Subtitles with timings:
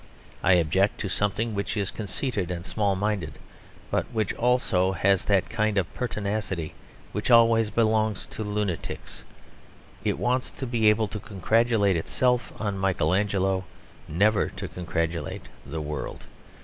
[0.41, 3.37] I object to something which is conceited and small minded;
[3.91, 6.73] but which also has that kind of pertinacity
[7.11, 9.23] which always belongs to lunatics.
[10.03, 13.65] It wants to be able to congratulate itself on Michael Angelo;
[14.07, 16.23] never to congratulate the world.